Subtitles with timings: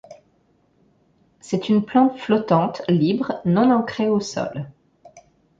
[1.41, 4.65] C'est une plante flottante libre, non ancrée au sol.